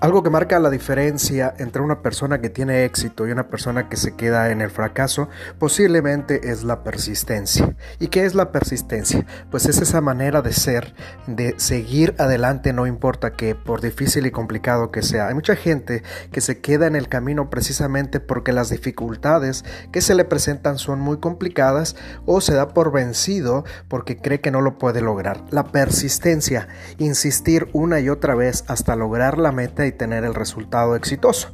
Algo 0.00 0.22
que 0.22 0.30
marca 0.30 0.58
la 0.58 0.70
diferencia 0.70 1.54
entre 1.58 1.82
una 1.82 2.00
persona 2.00 2.40
que 2.40 2.48
tiene 2.48 2.86
éxito 2.86 3.28
y 3.28 3.32
una 3.32 3.48
persona 3.48 3.90
que 3.90 3.98
se 3.98 4.16
queda 4.16 4.50
en 4.50 4.62
el 4.62 4.70
fracaso 4.70 5.28
posiblemente 5.58 6.50
es 6.50 6.64
la 6.64 6.82
persistencia. 6.82 7.76
¿Y 7.98 8.08
qué 8.08 8.24
es 8.24 8.34
la 8.34 8.50
persistencia? 8.50 9.26
Pues 9.50 9.66
es 9.66 9.76
esa 9.76 10.00
manera 10.00 10.40
de 10.40 10.54
ser, 10.54 10.94
de 11.26 11.54
seguir 11.58 12.14
adelante 12.16 12.72
no 12.72 12.86
importa 12.86 13.34
que 13.34 13.54
por 13.54 13.82
difícil 13.82 14.24
y 14.24 14.30
complicado 14.30 14.90
que 14.90 15.02
sea. 15.02 15.28
Hay 15.28 15.34
mucha 15.34 15.54
gente 15.54 16.02
que 16.32 16.40
se 16.40 16.60
queda 16.62 16.86
en 16.86 16.96
el 16.96 17.08
camino 17.08 17.50
precisamente 17.50 18.20
porque 18.20 18.54
las 18.54 18.70
dificultades 18.70 19.66
que 19.92 20.00
se 20.00 20.14
le 20.14 20.24
presentan 20.24 20.78
son 20.78 20.98
muy 20.98 21.18
complicadas 21.18 21.94
o 22.24 22.40
se 22.40 22.54
da 22.54 22.68
por 22.68 22.90
vencido 22.90 23.66
porque 23.88 24.16
cree 24.16 24.40
que 24.40 24.50
no 24.50 24.62
lo 24.62 24.78
puede 24.78 25.02
lograr. 25.02 25.44
La 25.50 25.64
persistencia, 25.64 26.68
insistir 26.96 27.68
una 27.74 28.00
y 28.00 28.08
otra 28.08 28.34
vez 28.34 28.64
hasta 28.66 28.96
lograr 28.96 29.36
la 29.36 29.52
meta 29.52 29.89
tener 29.92 30.24
el 30.24 30.34
resultado 30.34 30.96
exitoso. 30.96 31.52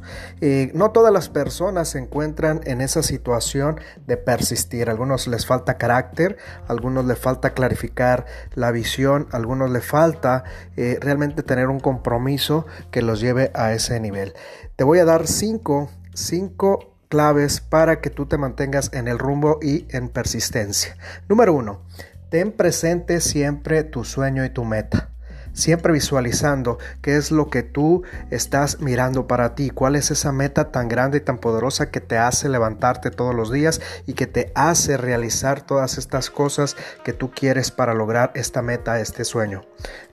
No 0.73 0.91
todas 0.91 1.13
las 1.13 1.29
personas 1.29 1.89
se 1.89 1.99
encuentran 1.99 2.61
en 2.65 2.81
esa 2.81 3.03
situación 3.03 3.79
de 4.05 4.17
persistir. 4.17 4.89
algunos 4.89 5.27
les 5.27 5.45
falta 5.45 5.77
carácter, 5.77 6.37
algunos 6.67 7.05
les 7.05 7.17
falta 7.17 7.51
clarificar 7.51 8.25
la 8.53 8.71
visión, 8.71 9.27
algunos 9.31 9.69
les 9.69 9.85
falta 9.85 10.43
eh, 10.75 10.97
realmente 11.01 11.43
tener 11.43 11.67
un 11.67 11.79
compromiso 11.79 12.65
que 12.91 13.01
los 13.01 13.19
lleve 13.19 13.51
a 13.53 13.73
ese 13.73 13.99
nivel. 13.99 14.33
Te 14.75 14.83
voy 14.83 14.99
a 14.99 15.05
dar 15.05 15.27
cinco, 15.27 15.89
cinco 16.13 16.93
claves 17.09 17.61
para 17.61 18.01
que 18.01 18.09
tú 18.09 18.25
te 18.25 18.37
mantengas 18.37 18.91
en 18.93 19.07
el 19.07 19.17
rumbo 19.17 19.59
y 19.61 19.87
en 19.89 20.09
persistencia. 20.09 20.97
Número 21.29 21.53
uno, 21.53 21.81
ten 22.29 22.51
presente 22.51 23.21
siempre 23.21 23.83
tu 23.83 24.03
sueño 24.03 24.43
y 24.43 24.49
tu 24.49 24.65
meta 24.65 25.06
siempre 25.57 25.91
visualizando 25.91 26.77
qué 27.01 27.17
es 27.17 27.31
lo 27.31 27.49
que 27.49 27.63
tú 27.63 28.03
estás 28.29 28.79
mirando 28.79 29.27
para 29.27 29.55
ti, 29.55 29.71
cuál 29.71 29.95
es 29.95 30.11
esa 30.11 30.31
meta 30.31 30.71
tan 30.71 30.87
grande 30.87 31.17
y 31.17 31.21
tan 31.21 31.39
poderosa 31.39 31.89
que 31.89 31.99
te 31.99 32.17
hace 32.17 32.47
levantarte 32.47 33.09
todos 33.09 33.33
los 33.33 33.51
días 33.51 33.81
y 34.05 34.13
que 34.13 34.27
te 34.27 34.51
hace 34.55 34.97
realizar 34.97 35.61
todas 35.61 35.97
estas 35.97 36.29
cosas 36.29 36.77
que 37.03 37.11
tú 37.11 37.31
quieres 37.31 37.71
para 37.71 37.95
lograr 37.95 38.31
esta 38.35 38.61
meta, 38.61 38.99
este 38.99 39.25
sueño. 39.25 39.63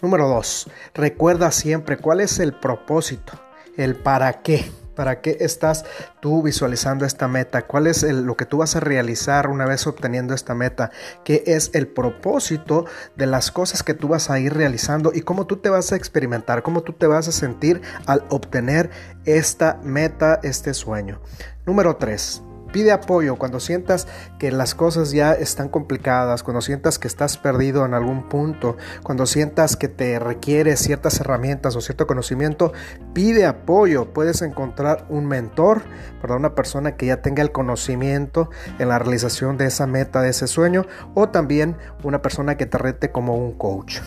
Número 0.01 0.27
dos, 0.29 0.71
recuerda 0.95 1.51
siempre 1.51 1.99
cuál 1.99 2.21
es 2.21 2.39
el 2.39 2.59
propósito, 2.59 3.35
el 3.77 3.97
para 3.97 4.41
qué. 4.41 4.65
¿Para 4.95 5.21
qué 5.21 5.39
estás 5.41 5.85
tú 6.21 6.43
visualizando 6.43 7.05
esta 7.05 7.29
meta? 7.29 7.67
¿Cuál 7.67 7.87
es 7.87 8.03
lo 8.03 8.37
que 8.37 8.47
tú 8.47 8.59
vas 8.59 8.77
a 8.77 8.81
realizar 8.81 9.49
una 9.49 9.67
vez 9.67 9.87
obteniendo 9.87 10.35
esta 10.35 10.55
meta? 10.55 10.91
¿Qué 11.25 11.43
es 11.47 11.71
el 11.75 11.87
propósito 11.87 12.87
de 13.17 13.27
las 13.27 13.51
cosas 13.51 13.83
que 13.83 13.95
tú 13.95 14.09
vas 14.09 14.31
a 14.31 14.39
ir 14.39 14.55
realizando 14.55 15.13
y 15.15 15.23
cómo 15.23 15.47
tú 15.47 15.57
te 15.57 15.69
vas 15.69 15.93
a 15.93 15.97
experimentar, 15.97 16.63
cómo 16.63 16.83
tú 16.83 16.93
te 16.93 17.07
vas 17.07 17.29
a 17.29 17.33
sentir 17.33 17.83
al 18.07 18.25
obtener 18.29 18.91
esta 19.25 19.81
meta, 19.83 20.41
este 20.43 20.75
sueño? 20.75 21.21
Número 21.67 21.97
3 21.97 22.54
Pide 22.75 22.91
apoyo 22.91 23.37
cuando 23.37 23.61
sientas 23.61 24.09
que 24.37 24.51
las 24.51 24.75
cosas 24.75 25.13
ya 25.13 25.33
están 25.33 25.69
complicadas, 25.69 26.43
cuando 26.43 26.61
sientas 26.61 26.99
que 26.99 27.07
estás 27.07 27.39
perdido 27.39 27.87
en 27.87 27.95
algún 27.95 28.29
punto, 28.29 28.77
cuando 29.05 29.27
sientas 29.27 29.77
que 29.77 29.87
te 29.87 30.19
requiere 30.19 30.77
ciertas 30.77 31.21
herramientas 31.21 31.77
o 31.77 31.81
cierto 31.81 32.09
conocimiento, 32.09 32.73
pide 33.13 33.47
apoyo. 33.47 34.13
Puedes 34.13 34.43
encontrar 34.43 35.07
un 35.09 35.27
mentor, 35.27 35.83
para 36.21 36.35
una 36.35 36.57
persona 36.57 36.97
que 36.97 37.07
ya 37.07 37.23
tenga 37.23 37.45
el 37.45 37.53
conocimiento 37.53 38.51
en 38.81 38.89
la 38.89 38.99
realización 38.99 39.57
de 39.57 39.67
esa 39.67 39.87
meta, 39.87 40.21
de 40.21 40.31
ese 40.31 40.49
sueño, 40.49 40.85
o 41.15 41.29
también 41.29 41.77
una 42.03 42.23
persona 42.23 42.57
que 42.57 42.67
te 42.67 42.77
rete 42.77 43.13
como 43.13 43.37
un 43.37 43.53
coach. 43.57 44.01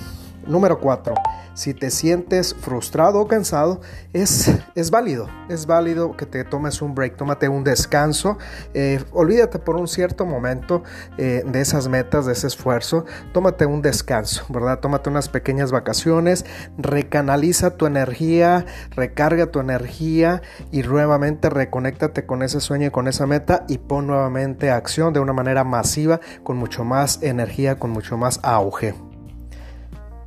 Número 0.48 0.80
4. 0.80 1.14
Si 1.53 1.73
te 1.73 1.90
sientes 1.90 2.53
frustrado 2.53 3.20
o 3.20 3.28
cansado, 3.28 3.81
es, 4.14 4.52
es 4.76 4.92
válido. 4.92 5.27
Es 5.49 5.66
válido 5.66 6.16
que 6.16 6.26
te 6.27 6.44
tomes 6.44 6.82
un 6.82 6.94
break, 6.94 7.17
tómate 7.17 7.49
un 7.49 7.64
descanso. 7.64 8.38
Eh, 8.76 9.04
olvídate 9.11 9.58
por 9.58 9.76
un 9.76 9.88
cierto 9.88 10.26
momento 10.26 10.83
eh, 11.17 11.44
de 11.45 11.61
esas 11.61 11.88
metas, 11.88 12.27
de 12.27 12.33
ese 12.33 12.45
esfuerzo. 12.45 13.05
Tómate 13.33 13.66
un 13.66 13.82
descanso, 13.82 14.45
¿verdad? 14.49 14.80
Tómate 14.80 15.10
unas 15.10 15.30
pequeñas 15.30 15.71
vacaciones. 15.71 16.45
Recanaliza 16.77 17.71
tu 17.71 17.88
energía, 17.88 18.66
recarga 18.92 19.48
tu 19.48 19.60
energía 19.60 20.44
y 20.71 20.83
nuevamente 20.83 21.50
reconéctate 21.50 22.26
con 22.26 22.44
ese 22.44 22.61
sueño 22.61 22.88
y 22.88 22.92
con 22.92 23.08
esa 23.08 23.26
meta 23.26 23.66
y 23.67 23.80
pon 23.80 24.08
nuevamente 24.08 24.70
acción 24.70 25.11
de 25.11 25.20
una 25.20 25.33
manera 25.33 25.64
masiva, 25.64 26.20
con 26.44 26.58
mucho 26.58 26.83
más 26.83 27.23
energía, 27.23 27.80
con 27.80 27.89
mucho 27.89 28.16
más 28.16 28.39
auge. 28.44 29.07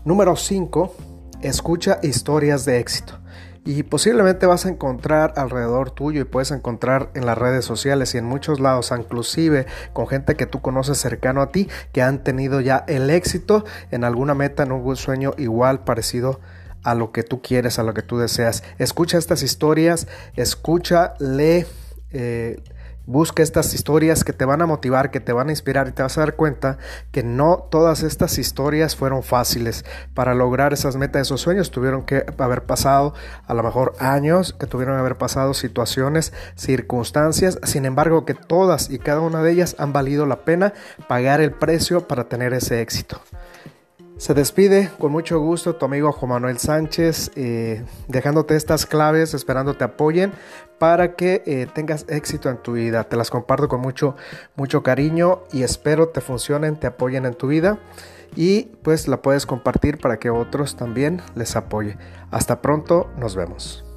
Número 0.02 0.34
5. 0.34 0.94
Escucha 1.42 1.98
historias 2.02 2.64
de 2.64 2.78
éxito. 2.78 3.18
Y 3.66 3.82
posiblemente 3.82 4.46
vas 4.46 4.64
a 4.64 4.70
encontrar 4.70 5.34
alrededor 5.36 5.90
tuyo 5.90 6.22
y 6.22 6.24
puedes 6.24 6.50
encontrar 6.52 7.10
en 7.14 7.26
las 7.26 7.36
redes 7.36 7.66
sociales 7.66 8.14
y 8.14 8.18
en 8.18 8.24
muchos 8.24 8.60
lados, 8.60 8.92
inclusive 8.98 9.66
con 9.92 10.08
gente 10.08 10.36
que 10.36 10.46
tú 10.46 10.62
conoces 10.62 10.96
cercano 10.96 11.42
a 11.42 11.52
ti, 11.52 11.68
que 11.92 12.00
han 12.00 12.24
tenido 12.24 12.62
ya 12.62 12.82
el 12.88 13.10
éxito 13.10 13.66
en 13.90 14.04
alguna 14.04 14.34
meta, 14.34 14.62
en 14.62 14.72
un 14.72 14.96
sueño 14.96 15.34
igual, 15.36 15.84
parecido 15.84 16.40
a 16.82 16.94
lo 16.94 17.12
que 17.12 17.22
tú 17.22 17.42
quieres, 17.42 17.78
a 17.78 17.82
lo 17.82 17.92
que 17.92 18.00
tú 18.00 18.16
deseas. 18.16 18.64
Escucha 18.78 19.18
estas 19.18 19.42
historias, 19.42 20.08
escucha, 20.34 21.12
lee. 21.18 21.66
Eh, 22.12 22.62
Busca 23.10 23.42
estas 23.42 23.74
historias 23.74 24.22
que 24.22 24.32
te 24.32 24.44
van 24.44 24.62
a 24.62 24.66
motivar, 24.66 25.10
que 25.10 25.18
te 25.18 25.32
van 25.32 25.48
a 25.48 25.50
inspirar 25.50 25.88
y 25.88 25.90
te 25.90 26.00
vas 26.00 26.16
a 26.16 26.20
dar 26.20 26.36
cuenta 26.36 26.78
que 27.10 27.24
no 27.24 27.66
todas 27.68 28.04
estas 28.04 28.38
historias 28.38 28.94
fueron 28.94 29.24
fáciles. 29.24 29.84
Para 30.14 30.32
lograr 30.32 30.72
esas 30.72 30.94
metas, 30.94 31.22
esos 31.22 31.40
sueños, 31.40 31.72
tuvieron 31.72 32.04
que 32.04 32.24
haber 32.38 32.66
pasado 32.66 33.12
a 33.48 33.54
lo 33.54 33.64
mejor 33.64 33.94
años, 33.98 34.52
que 34.52 34.68
tuvieron 34.68 34.94
que 34.94 35.00
haber 35.00 35.18
pasado 35.18 35.54
situaciones, 35.54 36.32
circunstancias. 36.54 37.58
Sin 37.64 37.84
embargo, 37.84 38.24
que 38.24 38.34
todas 38.34 38.90
y 38.90 39.00
cada 39.00 39.22
una 39.22 39.42
de 39.42 39.50
ellas 39.50 39.74
han 39.80 39.92
valido 39.92 40.24
la 40.24 40.44
pena 40.44 40.72
pagar 41.08 41.40
el 41.40 41.50
precio 41.50 42.06
para 42.06 42.28
tener 42.28 42.52
ese 42.52 42.80
éxito. 42.80 43.20
Se 44.20 44.34
despide 44.34 44.90
con 44.98 45.12
mucho 45.12 45.40
gusto 45.40 45.76
tu 45.76 45.86
amigo 45.86 46.12
Juan 46.12 46.28
Manuel 46.28 46.58
Sánchez, 46.58 47.30
eh, 47.36 47.82
dejándote 48.06 48.54
estas 48.54 48.84
claves, 48.84 49.32
esperando 49.32 49.78
te 49.78 49.84
apoyen 49.84 50.34
para 50.78 51.16
que 51.16 51.42
eh, 51.46 51.66
tengas 51.72 52.04
éxito 52.06 52.50
en 52.50 52.58
tu 52.58 52.74
vida. 52.74 53.04
Te 53.04 53.16
las 53.16 53.30
comparto 53.30 53.66
con 53.66 53.80
mucho, 53.80 54.16
mucho 54.56 54.82
cariño 54.82 55.44
y 55.52 55.62
espero 55.62 56.10
te 56.10 56.20
funcionen, 56.20 56.78
te 56.78 56.86
apoyen 56.86 57.24
en 57.24 57.32
tu 57.32 57.46
vida 57.46 57.78
y 58.36 58.64
pues 58.82 59.08
la 59.08 59.22
puedes 59.22 59.46
compartir 59.46 59.96
para 59.96 60.18
que 60.18 60.28
otros 60.28 60.76
también 60.76 61.22
les 61.34 61.56
apoye. 61.56 61.96
Hasta 62.30 62.60
pronto, 62.60 63.08
nos 63.16 63.34
vemos. 63.34 63.89